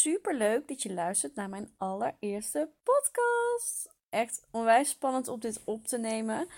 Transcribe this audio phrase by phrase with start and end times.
[0.00, 3.94] super leuk dat je luistert naar mijn allereerste podcast.
[4.08, 6.48] Echt onwijs spannend om dit op te nemen.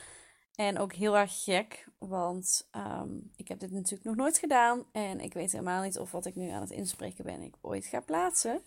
[0.55, 4.85] En ook heel erg gek, want ehm, ik heb dit natuurlijk nog nooit gedaan.
[4.93, 7.87] En ik weet helemaal niet of wat ik nu aan het inspreken ben, ik ooit
[7.87, 8.63] ga plaatsen.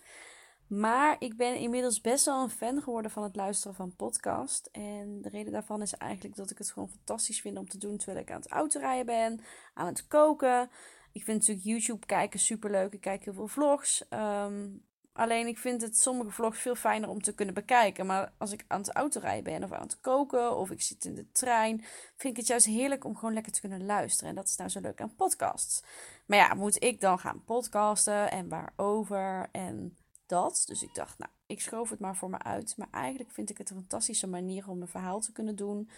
[0.67, 4.69] Maar ik ben inmiddels best wel een fan geworden van het luisteren van podcast.
[4.71, 7.97] En de reden daarvan is eigenlijk dat ik het gewoon fantastisch vind om te doen
[7.97, 9.39] terwijl ik aan het autorijden ben,
[9.73, 10.69] aan het koken.
[11.15, 12.93] Ik vind natuurlijk YouTube kijken super leuk.
[12.93, 14.07] Ik kijk heel veel vlogs.
[14.09, 14.67] Ehm,
[15.13, 18.05] alleen ik vind het sommige vlogs veel fijner om te kunnen bekijken.
[18.05, 21.15] Maar als ik aan het autorijden ben of aan het koken of ik zit in
[21.15, 21.77] de trein,
[22.15, 24.29] vind ik het juist heerlijk om gewoon lekker te kunnen luisteren.
[24.29, 25.83] En dat is nou zo leuk aan podcasts.
[26.25, 30.63] Maar ja, moet ik dan gaan podcasten en waarover en dat.
[30.67, 32.73] Dus ik dacht, nou, ik schoof het maar voor me uit.
[32.77, 35.89] Maar eigenlijk vind ik het een fantastische manier om een verhaal te kunnen doen.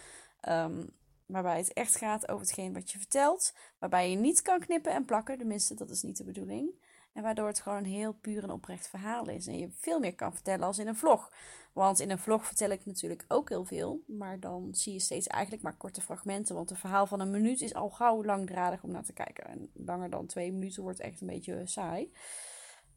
[0.50, 0.90] Um,
[1.28, 3.54] Waarbij het echt gaat over hetgeen wat je vertelt.
[3.80, 5.38] Waarbij je niet kan knippen en plakken.
[5.38, 6.70] Tenminste, dat is niet de bedoeling.
[7.14, 9.48] En waardoor het gewoon heel puur en oprecht verhaal is.
[9.48, 11.32] En je veel meer kan vertellen als in een vlog.
[11.74, 14.04] Want in een vlog vertel ik natuurlijk ook heel veel.
[14.06, 16.56] Maar dan zie je steeds eigenlijk maar korte fragmenten.
[16.56, 19.46] Want een verhaal van een minuut is al gauw langdradig om naar te kijken.
[19.46, 22.12] En langer dan twee minuten wordt echt een beetje saai.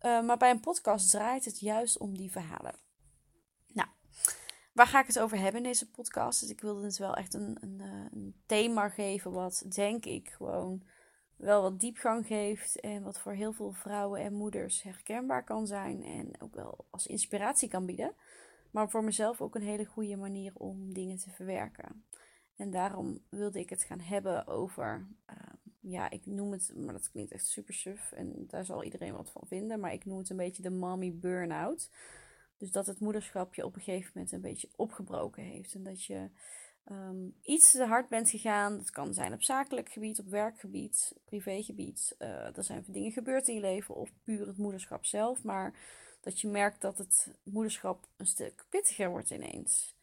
[0.03, 2.90] Uh, maar bij een podcast draait het juist om die verhalen.
[4.81, 6.41] Waar ga ik het over hebben in deze podcast?
[6.41, 10.29] Dus ik wilde het wel echt een, een, eh, een, thema geven wat, denk ik,
[10.29, 10.83] gewoon
[11.37, 12.81] wel wat diepgang geeft.
[12.81, 16.05] En wat voor heel veel vrouwen en moeders herkenbaar kan zijn.
[16.05, 18.15] En ook wel als inspiratie kan bieden.
[18.71, 22.05] Maar voor mezelf ook een hele goede manier om dingen te verwerken.
[22.57, 25.37] En daarom wilde ik het gaan hebben over, uh,
[25.81, 28.13] ja, ik noem het, maar dat klinkt echt super suf.
[28.13, 29.81] En daar zal iedereen wat van vinden.
[29.81, 31.91] Maar ik noem het een beetje de mommy burn-out.
[32.61, 35.75] Dus dat het moederschap je op een gegeven moment een beetje opgebroken heeft.
[35.75, 36.29] En dat je
[36.85, 38.77] ehm, iets te hard bent gegaan.
[38.77, 42.17] Dat kan zijn op zakelijk gebied, op werkgebied, privégebied.
[42.19, 45.43] Uh, er zijn dingen gebeurd in je leven of puur het moederschap zelf.
[45.43, 45.75] Maar
[46.21, 49.95] dat je merkt dat het moederschap een stuk pittiger wordt ineens.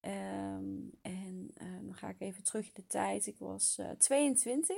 [0.00, 3.26] Ehm, en uh, dan ga ik even terug in de tijd.
[3.26, 4.76] Ik was uh, eh, 22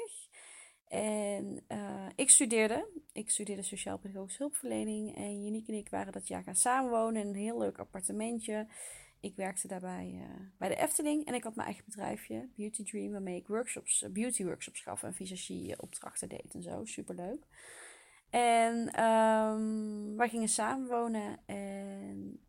[0.88, 2.86] en uh, ik studeerde.
[3.12, 5.16] Ik studeerde sociaal-pedagogische hulpverlening.
[5.16, 8.66] En Janiek en ik waren dat jaar gaan samenwonen in een heel leuk appartementje.
[9.20, 11.26] Ik werkte daarbij uh, bij de Efteling.
[11.26, 15.02] En ik had mijn eigen bedrijfje, Beauty Dream, waarmee ik workshops, uh, beauty workshops gaf
[15.02, 16.84] en visagie opdrachten deed en zo.
[16.84, 17.46] Superleuk.
[18.30, 21.38] En um, wij gingen samenwonen.
[21.46, 22.40] En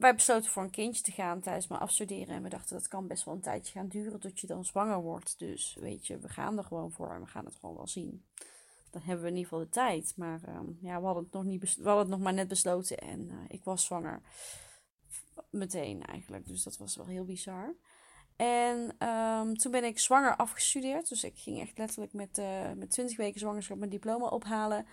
[0.00, 2.34] wij besloten voor een kindje te gaan tijdens mijn afstuderen.
[2.34, 5.00] En we dachten dat kan best wel een tijdje gaan duren tot je dan zwanger
[5.00, 5.38] wordt.
[5.38, 8.24] Dus weet je, we gaan er gewoon voor en we gaan het gewoon wel zien.
[8.90, 10.12] Dan hebben we in ieder geval de tijd.
[10.16, 13.34] Maar uh, ja, we hadden, het nog niet het nog maar net besloten en uh,
[13.48, 14.20] ik was zwanger.
[15.50, 16.46] Meteen eigenlijk.
[16.46, 17.74] Dus dat was wel heel bizar.
[18.36, 21.08] En um, toen ben ik zwanger afgestudeerd.
[21.08, 24.86] Dus ik ging echt letterlijk met, uh, met 20 weken zwangerschap mijn diploma ophalen.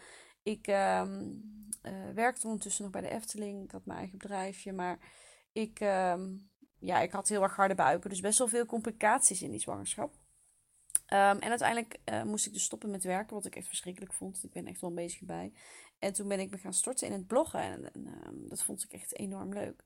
[0.47, 1.43] Ik um,
[1.83, 3.63] uh, werkte ondertussen nog bij de Efteling.
[3.63, 4.73] Ik had mijn eigen bedrijfje.
[4.73, 4.99] Maar
[5.51, 6.49] ik, um,
[6.79, 8.09] ja, ik had heel erg harde buiken.
[8.09, 10.13] Dus best wel veel complicaties in die zwangerschap.
[10.13, 13.35] Um, en uiteindelijk uh, moest ik dus stoppen met werken.
[13.35, 14.43] Wat ik echt verschrikkelijk vond.
[14.43, 15.53] Ik ben echt wel bezig bij.
[15.99, 17.61] En toen ben ik me gaan storten in het bloggen.
[17.61, 19.83] En, en dat vond ik echt enorm leuk.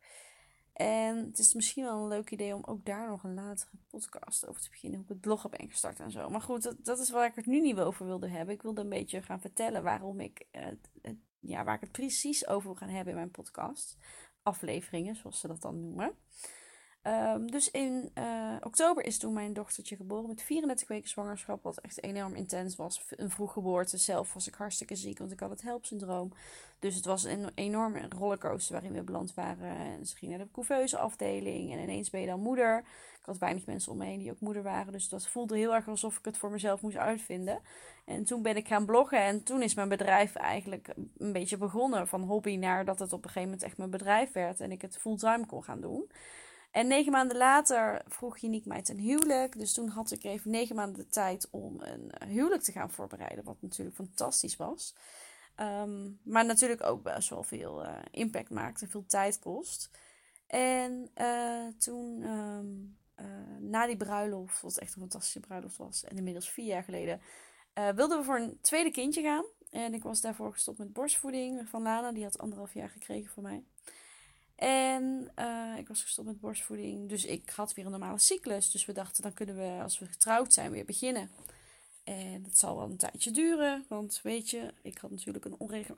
[0.73, 4.47] En het is misschien wel een leuk idee om ook daar nog een latere podcast
[4.47, 4.99] over te beginnen.
[4.99, 6.29] Hoe ik het blog heb ingestart en zo.
[6.29, 8.55] Maar goed, dat, dat is waar ik het nu niet over wilde hebben.
[8.55, 10.47] Ik wilde een beetje gaan vertellen waarom ik,
[11.39, 13.97] ja, waar ik het precies over wil gaan hebben in mijn podcast.
[14.43, 16.15] Afleveringen, zoals ze dat dan noemen.
[17.07, 21.77] Um, dus in uh, oktober is toen mijn dochtertje geboren met 34 weken zwangerschap, wat
[21.77, 23.05] echt enorm intens was.
[23.09, 23.97] Een vroeggeboorte.
[23.97, 26.33] Zelf was ik hartstikke ziek, want ik had het HELP-syndroom.
[26.79, 29.75] Dus het was een enorme rollercoaster waarin we beland waren.
[29.77, 32.77] En ze ging naar de couveuse afdeling en ineens ben je dan moeder.
[33.19, 35.75] Ik had weinig mensen om me heen die ook moeder waren, dus dat voelde heel
[35.75, 37.59] erg alsof ik het voor mezelf moest uitvinden.
[38.05, 42.07] En toen ben ik gaan bloggen en toen is mijn bedrijf eigenlijk een beetje begonnen
[42.07, 44.81] van hobby naar dat het op een gegeven moment echt mijn bedrijf werd en ik
[44.81, 46.09] het fulltime kon gaan doen.
[46.71, 49.57] En negen maanden later vroeg Janiek mij ten huwelijk.
[49.57, 53.43] Dus toen had ik even negen maanden de tijd om een huwelijk te gaan voorbereiden.
[53.43, 54.95] Wat natuurlijk fantastisch was.
[55.57, 59.89] Um, maar natuurlijk ook best wel veel uh, impact maakt en veel tijd kost.
[60.47, 63.25] En uh, toen, um, uh,
[63.59, 67.21] na die bruiloft, wat echt een fantastische bruiloft was, en inmiddels vier jaar geleden,
[67.73, 69.45] wilden we voor een tweede kindje gaan.
[69.69, 72.11] En ik was daarvoor gestopt met borstvoeding van Lana.
[72.11, 73.63] Die had anderhalf jaar gekregen van mij.
[74.61, 77.09] En uh, ik was gestopt met borstvoeding.
[77.09, 78.71] Dus ik had weer een normale cyclus.
[78.71, 81.31] Dus we dachten, dan kunnen we, als we getrouwd zijn, weer beginnen.
[82.03, 83.85] En dat zal wel een tijdje duren.
[83.87, 85.97] Want weet je, ik had natuurlijk een onregel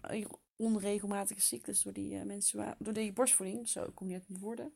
[0.56, 3.70] onregelmatige cyclus door die, uh, mensen, door die borstvoeding.
[3.70, 4.74] Zo kom uit mijn woorden.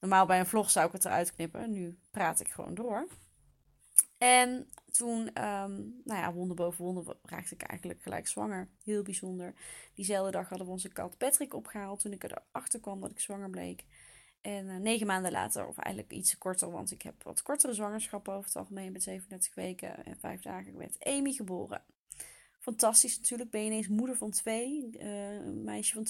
[0.00, 1.72] Normaal bij een vlog zou ik het eruit knippen.
[1.72, 3.08] Nu praat ik gewoon door.
[4.18, 8.68] En toen, um, nou ja, wonder boven wonder, raakte ik eigenlijk gelijk zwanger.
[8.84, 9.54] Heel bijzonder.
[9.94, 13.50] Diezelfde dag hadden we onze kat Patrick opgehaald toen ik erachter kwam dat ik zwanger
[13.50, 13.84] bleek.
[14.40, 18.32] En uh, negen maanden later, of eigenlijk iets korter, want ik heb wat kortere zwangerschappen
[18.32, 21.82] over het algemeen met 37 weken en vijf dagen, werd Amy geboren.
[22.58, 26.06] Fantastisch natuurlijk, ben je ineens moeder van twee, uh, een meisje van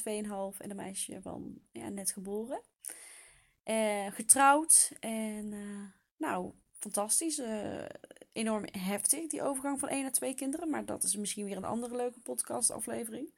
[0.54, 2.62] 2,5 en een meisje van ja, net geboren.
[3.64, 5.54] Uh, getrouwd en
[6.16, 6.52] nou,
[6.82, 7.38] fantastisch.
[7.38, 7.84] Uh,
[8.32, 10.70] enorm heftig, die overgang van één naar twee kinderen.
[10.70, 13.32] Maar dat is misschien weer een andere leuke podcastaflevering.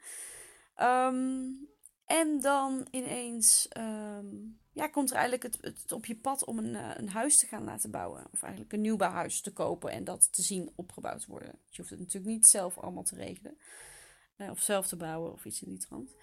[0.81, 1.69] Um,
[2.05, 6.91] en dan ineens um, ja, komt er eigenlijk het, op je pad om een, uh,
[6.95, 8.27] een huis te gaan laten bouwen.
[8.33, 11.59] Of eigenlijk een nieuwbouwhuis te kopen en dat te zien opgebouwd worden.
[11.69, 13.59] Je hoeft het natuurlijk niet zelf allemaal te regelen.
[14.51, 16.15] Of zelf te bouwen of iets in die trant.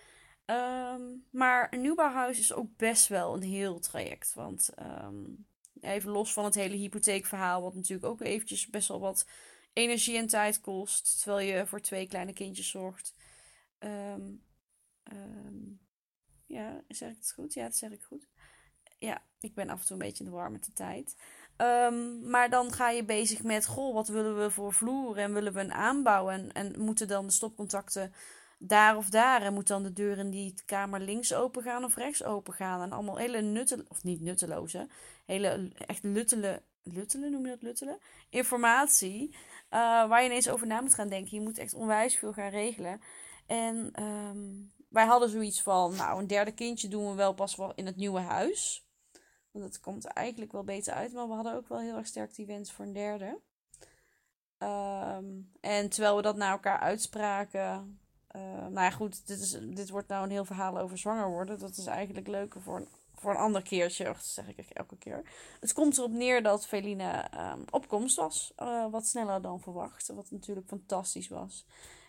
[0.45, 4.33] Um, maar een nieuwbouwhuis is ook best wel een heel traject.
[4.33, 5.45] Want um,
[5.81, 9.27] Even los van het hele hypotheekverhaal, wat natuurlijk ook eventjes best wel wat
[9.73, 11.21] energie en tijd kost.
[11.21, 13.13] Terwijl je voor twee kleine kindjes zorgt.
[13.79, 14.43] Um,
[15.13, 15.79] um,
[16.45, 17.53] ja, zeg ik het goed?
[17.53, 18.27] Ja, dat zeg ik goed.
[18.97, 21.15] Ja, ik ben af en toe een beetje in de war met de tijd.
[21.57, 25.53] Um, maar dan ga je bezig met, goh, wat willen we voor vloer en willen
[25.53, 26.29] we een aanbouw?
[26.29, 28.13] En, en moeten dan de stopcontacten
[28.57, 29.41] daar of daar.
[29.41, 32.81] En moet dan de deur in die kamer links open gaan of rechts open gaan.
[32.81, 34.87] En allemaal hele nutteloze, of niet nutteloze,
[35.31, 37.99] hele echt luttele, luttelen noem je dat luttelen?
[38.29, 39.29] Informatie.
[39.31, 39.39] Uh,
[40.07, 41.37] waar je ineens over na moet gaan denken.
[41.37, 43.01] Je moet echt onwijs veel gaan regelen.
[43.45, 47.73] En um, wij hadden zoiets van, nou een derde kindje doen we wel pas wel
[47.75, 48.85] in het nieuwe huis.
[49.51, 51.13] Want dat komt eigenlijk wel beter uit.
[51.13, 53.39] Maar we hadden ook wel heel erg sterk die wens voor een derde.
[54.57, 57.99] Um, en terwijl we dat naar elkaar uitspraken,
[58.35, 61.59] uh, nou ja, goed, dit, is, dit wordt nou een heel verhaal over zwanger worden.
[61.59, 62.87] Dat is eigenlijk leuker voor een,
[63.21, 65.21] voor een ander keertje, dat zeg ik elke keer.
[65.59, 70.07] Het komt erop neer dat Feline um, op komst was, uh, wat sneller dan verwacht.
[70.07, 71.65] Wat natuurlijk fantastisch was.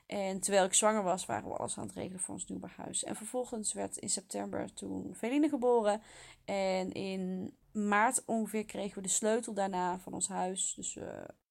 [0.06, 3.04] En terwijl ik zwanger was, waren we alles aan het regelen voor ons nieuwe huis.
[3.04, 6.02] En vervolgens werd in september toen Feline geboren.
[6.44, 10.74] En in maart ongeveer kregen we de sleutel daarna van ons huis.
[10.74, 10.98] Dus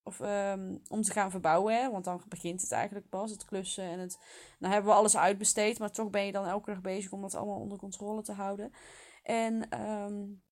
[0.03, 3.83] of um, om te gaan verbouwen, want dan begint het eigenlijk pas, het klussen.
[3.83, 4.19] En het,
[4.59, 7.35] nou hebben we alles uitbesteed, maar toch ben je dan elke dag bezig om dat
[7.35, 8.73] allemaal onder controle te houden.
[9.21, 10.43] En um,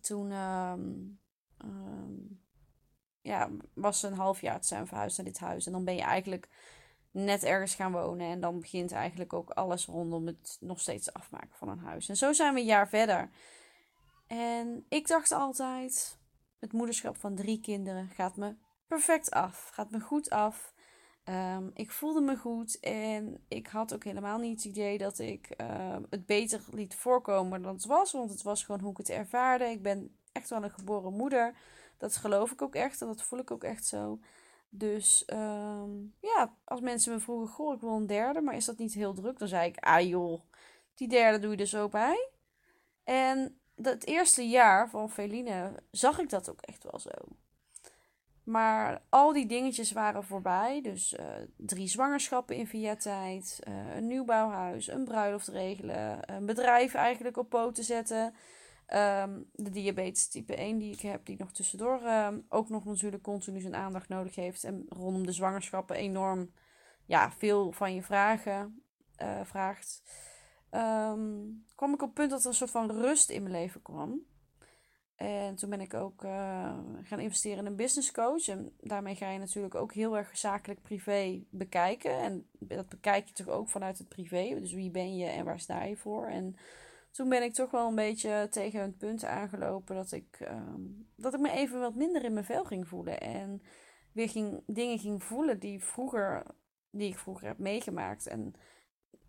[0.00, 1.20] toen um,
[3.20, 5.66] ja, was een half jaar, zijn verhuisd naar dit huis.
[5.66, 6.48] En dan ben je eigenlijk
[7.10, 8.26] net ergens gaan wonen.
[8.30, 12.08] En dan begint eigenlijk ook alles rondom het nog steeds afmaken van een huis.
[12.08, 13.30] En zo zijn we een jaar verder.
[14.26, 16.18] En ik dacht altijd,
[16.58, 18.56] het moederschap van drie kinderen gaat me
[18.86, 19.68] perfect af.
[19.72, 20.74] Gaat me goed af.
[21.28, 25.54] Um, ik voelde me goed en ik had ook helemaal niet het idee dat ik
[25.60, 28.12] uh, het beter liet voorkomen dan het was.
[28.12, 29.64] Want het was gewoon hoe ik het ervaarde.
[29.64, 31.54] Ik ben echt wel een geboren moeder.
[31.96, 34.18] Dat geloof ik ook echt en dat voel ik ook echt zo.
[34.68, 38.78] Dus um, ja, als mensen me vroegen, goh, ik wil een derde, maar is dat
[38.78, 39.38] niet heel druk?
[39.38, 40.40] Dan zei ik, ah joh,
[40.94, 42.28] die derde doe je er zo bij.
[43.04, 47.10] En het eerste jaar van Feline zag ik dat ook echt wel zo.
[48.48, 50.80] Maar al die dingetjes waren voorbij.
[50.82, 56.94] Dus uh, drie zwangerschappen in via tijd, uh, een nieuwbouwhuis, een bruiloft regelen, een bedrijf
[56.94, 58.34] eigenlijk op poten zetten.
[58.94, 63.22] Um, de diabetes type 1 die ik heb, die nog tussendoor um, ook nog natuurlijk
[63.22, 64.64] continu zijn aandacht nodig heeft.
[64.64, 66.52] En rondom de zwangerschappen enorm
[67.04, 68.82] ja, veel van je vragen
[69.22, 70.02] uh, vraagt.
[70.70, 73.82] Um, kwam ik op het punt dat er een soort van rust in mijn leven
[73.82, 74.20] kwam.
[75.18, 78.48] En toen ben ik ook uh, gaan investeren in een business coach.
[78.48, 82.18] En daarmee ga je natuurlijk ook heel erg zakelijk privé bekijken.
[82.18, 84.54] En dat bekijk je toch ook vanuit het privé.
[84.60, 86.26] Dus wie ben je en waar sta je voor?
[86.26, 86.56] En
[87.10, 91.34] toen ben ik toch wel een beetje tegen het punt aangelopen dat ik, um, dat
[91.34, 93.20] ik me even wat minder in mijn vel ging voelen.
[93.20, 93.62] En
[94.12, 96.42] weer ging, dingen ging voelen die, vroeger,
[96.90, 98.26] die ik vroeger heb meegemaakt.
[98.26, 98.54] En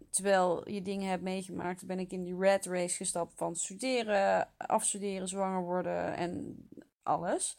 [0.10, 5.28] terwijl je dingen hebt meegemaakt, ben ik in die red race gestapt van studeren, afstuderen,
[5.28, 6.58] zwanger worden en
[7.04, 7.58] alles.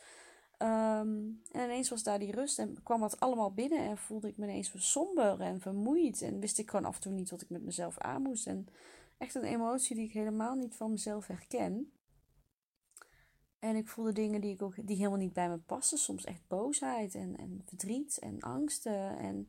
[0.62, 4.36] Um, en ineens was daar die rust en kwam dat allemaal binnen en voelde ik
[4.36, 6.22] me ineens somber en vermoeid.
[6.22, 8.46] En wist ik gewoon af en toe niet wat ik met mezelf aan moest.
[8.46, 8.68] En
[9.18, 11.92] echt een emotie die ik helemaal niet van mezelf herken.
[13.58, 15.98] En ik voelde dingen die, ik ook, die helemaal niet bij me passen.
[15.98, 19.48] Soms echt boosheid en, en verdriet en angsten en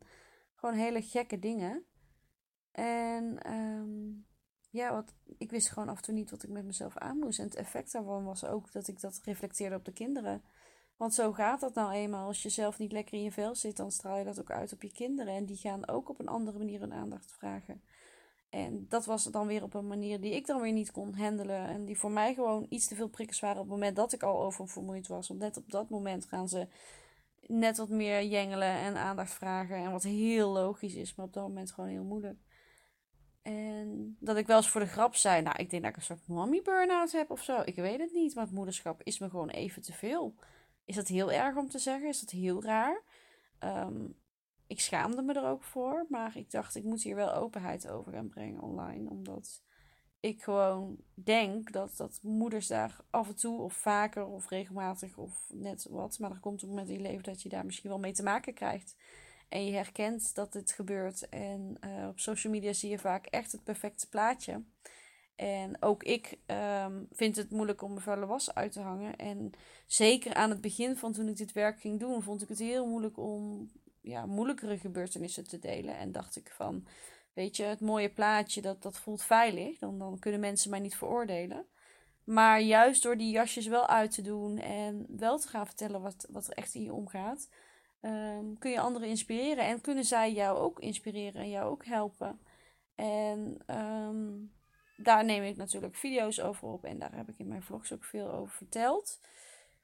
[0.55, 1.85] gewoon hele gekke dingen.
[2.71, 4.25] En um,
[4.69, 7.39] ja, wat, ik wist gewoon af en toe niet wat ik met mezelf aan moest.
[7.39, 10.43] En het effect daarvan was ook dat ik dat reflecteerde op de kinderen.
[10.97, 12.27] Want zo gaat dat nou eenmaal.
[12.27, 14.73] Als je zelf niet lekker in je vel zit, dan straal je dat ook uit
[14.73, 15.33] op je kinderen.
[15.33, 17.81] En die gaan ook op een andere manier hun aandacht vragen.
[18.49, 21.67] En dat was dan weer op een manier die ik dan weer niet kon handelen.
[21.67, 24.23] En die voor mij gewoon iets te veel prikkels waren op het moment dat ik
[24.23, 25.27] al oververmoeid was.
[25.27, 26.67] Want net op dat moment gaan ze
[27.47, 29.75] net wat meer jengelen en aandacht vragen.
[29.75, 32.39] En wat heel logisch is, maar op dat moment gewoon heel moeilijk.
[33.41, 36.03] En dat ik wel eens voor de grap zei, nou, ik denk dat ik een
[36.03, 37.61] soort mommy burn-out heb of zo.
[37.65, 40.35] Ik weet het niet, het moederschap is me gewoon even te veel.
[40.85, 42.09] Is dat heel erg om te zeggen?
[42.09, 43.01] Is dat heel raar?
[43.59, 44.05] Ehm,
[44.67, 48.11] ik schaamde me er ook voor, maar ik dacht, ik moet hier wel openheid over
[48.11, 49.09] gaan brengen online.
[49.09, 49.61] Omdat
[50.19, 55.49] ik gewoon denk dat, dat moeders daar af en toe of vaker of regelmatig of
[55.53, 56.19] net wat.
[56.19, 58.53] Maar er komt moment in je leven dat je daar misschien wel mee te maken
[58.53, 58.95] krijgt.
[59.51, 61.29] En je herkent dat dit gebeurt.
[61.29, 64.63] En uh, op social media zie je vaak echt het perfecte plaatje.
[65.35, 66.37] En ook ik
[66.85, 69.15] um, vind het moeilijk om mijn vuile was uit te hangen.
[69.15, 69.51] En
[69.85, 72.87] zeker aan het begin van toen ik dit werk ging doen, vond ik het heel
[72.87, 75.97] moeilijk om ja, moeilijkere gebeurtenissen te delen.
[75.97, 76.87] En dacht ik van,
[77.33, 79.79] weet je, het mooie plaatje, dat, dat voelt veilig.
[79.79, 81.65] Dan, dan kunnen mensen mij niet veroordelen.
[82.23, 86.27] Maar juist door die jasjes wel uit te doen en wel te gaan vertellen wat,
[86.29, 87.49] wat er echt in je omgaat,
[88.01, 89.65] um, kun je anderen inspireren.
[89.65, 92.39] En kunnen zij jou ook inspireren en jou ook helpen.
[92.95, 94.53] En um,
[94.97, 96.83] daar neem ik natuurlijk video's over op.
[96.83, 99.19] En daar heb ik in mijn vlogs ook veel over verteld.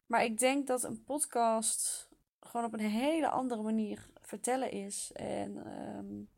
[0.06, 2.10] Maar ik denk dat een podcast
[2.40, 5.12] gewoon op een hele andere manier vertellen is.
[5.14, 6.30] En um,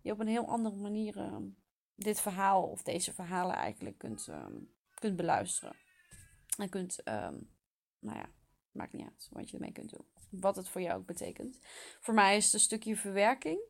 [0.00, 1.30] je op een heel andere manier
[1.94, 4.28] dit verhaal of deze verhalen eigenlijk kunt,
[4.94, 5.76] kunt beluisteren.
[6.58, 8.28] En kunt, nou ja,
[8.78, 10.04] maakt niet uit wat je ermee kunt doen.
[10.30, 11.58] Wat het voor jou ook betekent.
[12.00, 13.60] Voor mij is het een stukje verwerking.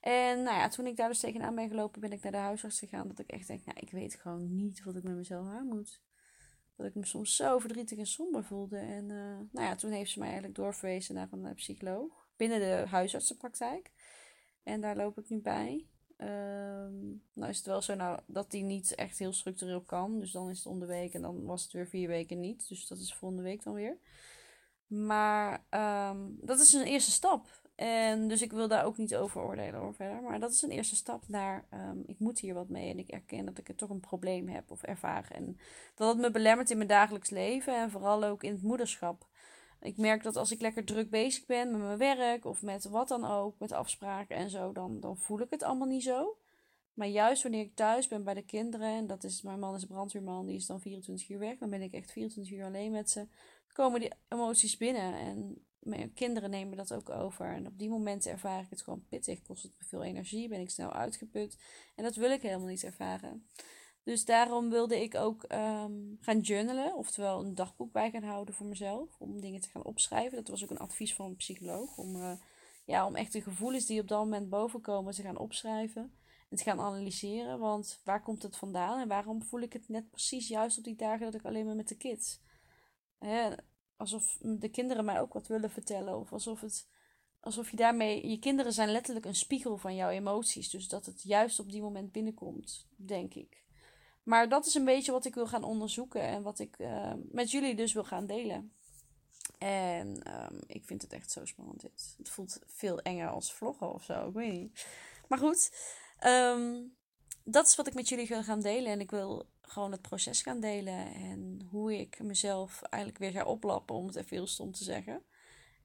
[0.00, 2.78] En nou ja, toen ik daar dus tegenaan ben gelopen, ben ik naar de huisarts
[2.78, 3.08] gegaan.
[3.08, 6.00] Dat ik echt denk, nou, ik weet gewoon niet wat ik met mezelf aan moet.
[6.76, 8.78] Dat ik me soms zo verdrietig en somber voelde.
[8.78, 12.28] En uh, nou ja, toen heeft ze mij eigenlijk doorverwezen naar een uh, psycholoog.
[12.36, 13.90] Binnen de huisartsenpraktijk.
[14.62, 15.86] En daar loop ik nu bij.
[16.18, 20.20] Um, nou is het wel zo nou, dat die niet echt heel structureel kan.
[20.20, 22.68] Dus dan is het om de week en dan was het weer vier weken niet.
[22.68, 23.98] Dus dat is volgende week dan weer.
[24.86, 25.64] Maar
[26.10, 27.46] um, dat is een eerste stap.
[27.74, 30.22] En dus ik wil daar ook niet over oordelen over verder.
[30.22, 32.90] Maar dat is een eerste stap naar um, ik moet hier wat mee.
[32.90, 35.30] En ik erken dat ik er toch een probleem heb of ervaar.
[35.30, 35.58] En
[35.94, 37.76] dat het me belemmert in mijn dagelijks leven.
[37.76, 39.26] En vooral ook in het moederschap.
[39.80, 43.08] Ik merk dat als ik lekker druk bezig ben met mijn werk of met wat
[43.08, 46.36] dan ook, met afspraken en zo, dan, dan voel ik het allemaal niet zo.
[46.96, 49.84] Maar juist wanneer ik thuis ben bij de kinderen, en dat is, mijn man is
[49.84, 53.10] brandweerman, die is dan 24 uur weg, dan ben ik echt 24 uur alleen met
[53.10, 53.26] ze,
[53.72, 55.14] komen die emoties binnen.
[55.14, 57.54] En mijn kinderen nemen dat ook over.
[57.54, 59.42] En op die momenten ervaar ik het gewoon pittig.
[59.42, 61.58] Kost het me veel energie, ben ik snel uitgeput.
[61.94, 63.46] En dat wil ik helemaal niet ervaren.
[64.02, 68.66] Dus daarom wilde ik ook ehm, gaan journalen, oftewel een dagboek bij gaan houden voor
[68.66, 70.36] mezelf, om dingen te gaan opschrijven.
[70.36, 72.32] Dat was ook een advies van een psycholoog, om, uh,
[72.84, 76.12] ja, om echt de gevoelens die op dat moment bovenkomen te gaan opschrijven
[76.48, 77.58] te gaan analyseren.
[77.58, 80.96] Want waar komt het vandaan en waarom voel ik het net precies juist op die
[80.96, 82.40] dagen dat ik alleen maar met de kids?
[83.18, 83.50] Hè,
[83.96, 86.88] alsof de kinderen mij ook wat willen vertellen, of alsof het
[87.40, 88.28] alsof je daarmee.
[88.28, 90.70] Je kinderen zijn letterlijk een spiegel van jouw emoties.
[90.70, 93.64] Dus dat het juist op die moment binnenkomt, denk ik.
[94.22, 97.50] Maar dat is een beetje wat ik wil gaan onderzoeken en wat ik uh, met
[97.50, 98.72] jullie dus wil gaan delen.
[99.58, 102.14] En um, ik vind het echt zo spannend dit.
[102.18, 104.86] Het voelt veel enger als vloggen of zo, ik weet niet.
[105.28, 105.70] Maar goed,
[106.24, 106.96] um,
[107.44, 108.92] dat is wat ik met jullie wil gaan delen.
[108.92, 111.14] En ik wil gewoon het proces gaan delen.
[111.14, 115.22] En hoe ik mezelf eigenlijk weer ga oplappen, om het even heel stom te zeggen.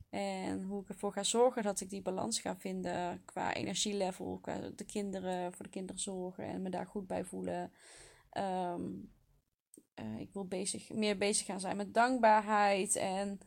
[0.10, 4.60] En hoe ik ervoor ga zorgen dat ik die balans ga vinden qua energielevel, qua
[4.76, 7.72] de kinderen, voor de kinderen zorgen en me daar goed bij voelen.
[8.38, 9.12] Um,
[9.96, 13.40] uh, ik wil bezig, meer bezig gaan zijn met dankbaarheid en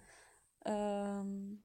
[0.62, 1.64] um,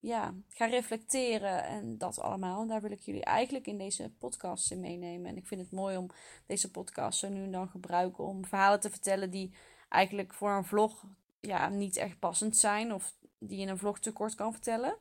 [0.00, 2.62] ja, ga reflecteren en dat allemaal.
[2.62, 5.30] En daar wil ik jullie eigenlijk in deze podcast in meenemen.
[5.30, 6.10] En ik vind het mooi om
[6.46, 9.54] deze podcast zo nu en dan gebruiken om verhalen te vertellen die
[9.88, 11.04] eigenlijk voor een vlog
[11.40, 14.96] ja, niet echt passend zijn of die je in een vlog te kort kan vertellen.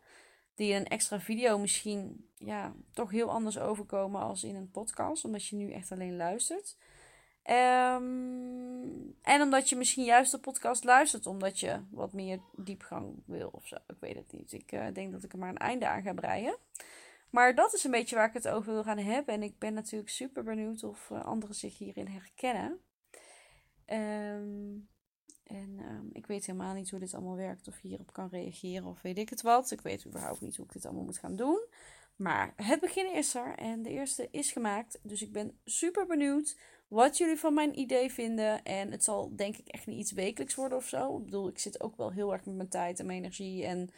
[0.55, 5.25] Die in een extra video misschien ja, toch heel anders overkomen als in een podcast,
[5.25, 6.77] omdat je nu echt alleen luistert.
[7.49, 13.49] Um, en omdat je misschien juist de podcast luistert, omdat je wat meer diepgang wil
[13.51, 13.75] of zo.
[13.75, 14.51] Ik weet het niet.
[14.51, 16.57] Ik uh, denk dat ik er maar een einde aan ga breien.
[17.29, 19.33] Maar dat is een beetje waar ik het over wil gaan hebben.
[19.33, 22.79] En ik ben natuurlijk super benieuwd of uh, anderen zich hierin herkennen.
[23.85, 24.89] Um,
[25.43, 28.85] en um, ik weet helemaal niet hoe dit allemaal werkt, of je hierop kan reageren
[28.85, 29.71] of weet ik het wat.
[29.71, 31.65] Ik weet überhaupt niet hoe ik dit allemaal moet gaan doen.
[32.15, 34.99] Maar het begin is er en de eerste is gemaakt.
[35.01, 38.63] Dus ik ben super benieuwd wat jullie van mijn idee vinden.
[38.63, 41.17] En het zal denk ik echt niet iets wekelijks worden of zo.
[41.17, 43.65] Ik bedoel, ik zit ook wel heel erg met mijn tijd en mijn energie.
[43.65, 43.89] En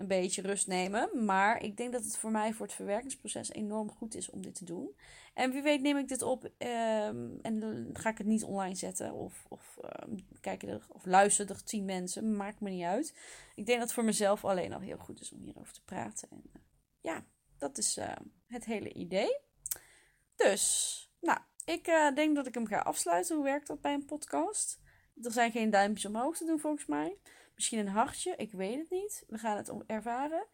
[0.00, 1.24] een beetje rust nemen.
[1.24, 4.54] Maar ik denk dat het voor mij voor het verwerkingsproces enorm goed is om dit
[4.54, 4.96] te doen.
[5.34, 9.12] En wie weet neem ik dit op ehm, en ga ik het niet online zetten.
[9.12, 12.36] Of, of, um, kijken er, of luisteren er tien mensen.
[12.36, 13.14] Maakt me niet uit.
[13.54, 16.28] Ik denk dat het voor mezelf alleen al heel goed is om hierover te praten.
[16.30, 16.62] En uh,
[17.00, 17.24] ja,
[17.58, 18.12] dat is uh,
[18.46, 19.38] het hele idee.
[20.36, 23.36] Dus, nou, ik uh, denk dat ik hem ga afsluiten.
[23.36, 24.80] Hoe werkt dat bij een podcast?
[25.22, 27.16] Er zijn geen duimpjes omhoog te doen volgens mij.
[27.54, 29.24] Misschien een hartje, ik weet het niet.
[29.28, 30.46] We gaan het ervaren.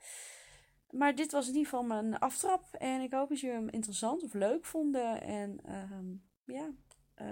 [0.91, 2.75] Maar dit was in ieder geval mijn aftrap.
[2.75, 5.23] En ik hoop dat jullie hem interessant of leuk vonden.
[5.23, 5.61] En
[5.93, 6.71] um, ja,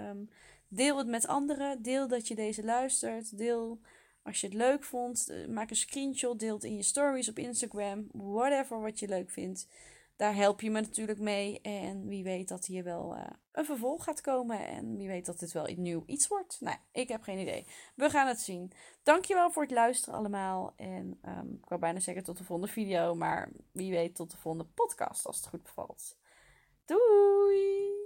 [0.09, 0.29] um,
[0.67, 1.81] deel het met anderen.
[1.81, 3.37] Deel dat je deze luistert.
[3.37, 3.79] Deel
[4.23, 5.33] als je het leuk vond.
[5.49, 6.39] Maak een screenshot.
[6.39, 8.07] Deel het in je stories op Instagram.
[8.11, 9.67] Whatever wat je leuk vindt
[10.15, 11.61] daar help je me natuurlijk mee.
[11.61, 14.67] En wie weet dat hier wel uh, een vervolg gaat komen.
[14.67, 16.57] En wie weet dat dit wel nieuw iets wordt.
[16.59, 17.67] Nou, ik heb geen idee.
[17.95, 18.71] We gaan het zien.
[19.03, 20.73] Dankjewel voor het luisteren allemaal.
[20.75, 23.15] En um, ik wou bijna zeggen tot de volgende video.
[23.15, 26.17] Maar wie weet tot de volgende podcast als het goed bevalt.
[26.85, 28.04] Doei!